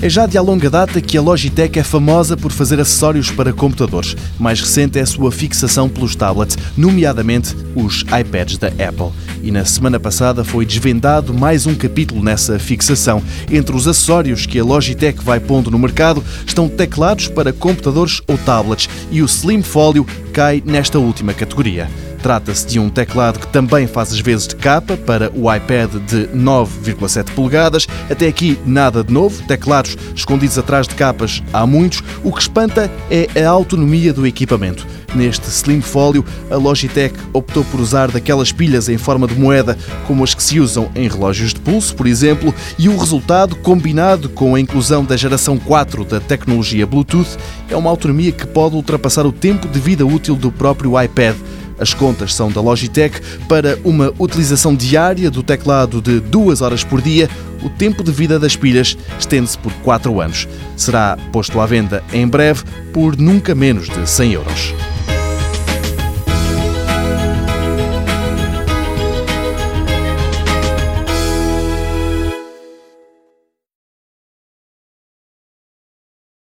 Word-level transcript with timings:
É 0.00 0.08
já 0.08 0.26
de 0.26 0.38
há 0.38 0.40
longa 0.40 0.70
data 0.70 1.00
que 1.00 1.18
a 1.18 1.20
Logitech 1.20 1.76
é 1.76 1.82
famosa 1.82 2.36
por 2.36 2.52
fazer 2.52 2.78
acessórios 2.78 3.32
para 3.32 3.52
computadores. 3.52 4.16
Mais 4.38 4.60
recente 4.60 4.96
é 4.96 5.02
a 5.02 5.06
sua 5.06 5.32
fixação 5.32 5.88
pelos 5.88 6.14
tablets, 6.14 6.56
nomeadamente 6.76 7.56
os 7.74 8.02
iPads 8.02 8.58
da 8.58 8.68
Apple. 8.68 9.10
E 9.42 9.50
na 9.50 9.64
semana 9.64 9.98
passada 9.98 10.44
foi 10.44 10.64
desvendado 10.64 11.34
mais 11.34 11.66
um 11.66 11.74
capítulo 11.74 12.22
nessa 12.22 12.60
fixação. 12.60 13.20
Entre 13.50 13.74
os 13.74 13.88
acessórios 13.88 14.46
que 14.46 14.60
a 14.60 14.64
Logitech 14.64 15.20
vai 15.24 15.40
pondo 15.40 15.68
no 15.68 15.78
mercado 15.80 16.22
estão 16.46 16.68
teclados 16.68 17.26
para 17.26 17.52
computadores 17.52 18.22
ou 18.28 18.38
tablets 18.38 18.88
e 19.10 19.20
o 19.20 19.26
Slim 19.26 19.62
Folio 19.62 20.06
cai 20.32 20.62
nesta 20.64 21.00
última 21.00 21.34
categoria. 21.34 21.88
Trata-se 22.28 22.66
de 22.66 22.78
um 22.78 22.90
teclado 22.90 23.38
que 23.38 23.46
também 23.46 23.86
faz 23.86 24.12
as 24.12 24.20
vezes 24.20 24.46
de 24.46 24.54
capa 24.54 24.98
para 24.98 25.32
o 25.34 25.50
iPad 25.50 25.94
de 26.06 26.28
9,7 26.36 27.32
polegadas. 27.32 27.86
Até 28.10 28.28
aqui 28.28 28.58
nada 28.66 29.02
de 29.02 29.10
novo, 29.10 29.42
teclados 29.44 29.96
escondidos 30.14 30.58
atrás 30.58 30.86
de 30.86 30.94
capas 30.94 31.42
há 31.54 31.66
muitos. 31.66 32.02
O 32.22 32.30
que 32.30 32.42
espanta 32.42 32.92
é 33.10 33.42
a 33.42 33.48
autonomia 33.48 34.12
do 34.12 34.26
equipamento. 34.26 34.86
Neste 35.14 35.48
Slim 35.48 35.80
Folio, 35.80 36.22
a 36.50 36.56
Logitech 36.56 37.18
optou 37.32 37.64
por 37.64 37.80
usar 37.80 38.10
daquelas 38.10 38.52
pilhas 38.52 38.90
em 38.90 38.98
forma 38.98 39.26
de 39.26 39.34
moeda 39.34 39.78
como 40.06 40.22
as 40.22 40.34
que 40.34 40.42
se 40.42 40.60
usam 40.60 40.90
em 40.94 41.08
relógios 41.08 41.54
de 41.54 41.60
pulso, 41.60 41.96
por 41.96 42.06
exemplo, 42.06 42.54
e 42.78 42.90
o 42.90 42.98
resultado, 42.98 43.56
combinado 43.56 44.28
com 44.28 44.54
a 44.54 44.60
inclusão 44.60 45.02
da 45.02 45.16
geração 45.16 45.56
4 45.56 46.04
da 46.04 46.20
tecnologia 46.20 46.86
Bluetooth, 46.86 47.38
é 47.70 47.76
uma 47.76 47.88
autonomia 47.88 48.32
que 48.32 48.46
pode 48.46 48.76
ultrapassar 48.76 49.24
o 49.24 49.32
tempo 49.32 49.66
de 49.66 49.80
vida 49.80 50.04
útil 50.04 50.36
do 50.36 50.52
próprio 50.52 51.00
iPad. 51.02 51.34
As 51.78 51.94
contas 51.94 52.34
são 52.34 52.50
da 52.50 52.60
Logitech 52.60 53.20
para 53.48 53.78
uma 53.84 54.12
utilização 54.18 54.74
diária 54.74 55.30
do 55.30 55.42
teclado 55.42 56.00
de 56.00 56.20
2 56.20 56.60
horas 56.60 56.84
por 56.84 57.00
dia. 57.00 57.28
O 57.62 57.68
tempo 57.68 58.04
de 58.04 58.12
vida 58.12 58.38
das 58.38 58.56
pilhas 58.56 58.96
estende-se 59.18 59.58
por 59.58 59.72
4 59.84 60.20
anos. 60.20 60.48
Será 60.76 61.16
posto 61.32 61.60
à 61.60 61.66
venda 61.66 62.02
em 62.12 62.26
breve 62.26 62.62
por 62.92 63.16
nunca 63.16 63.54
menos 63.54 63.88
de 63.88 64.08
100 64.08 64.32
euros. 64.32 64.74